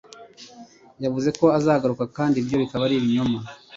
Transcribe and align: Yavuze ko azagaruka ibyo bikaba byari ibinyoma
Yavuze 1.03 1.29
ko 1.39 1.45
azagaruka 1.57 2.21
ibyo 2.41 2.55
bikaba 2.61 2.83
byari 2.85 2.95
ibinyoma 2.99 3.39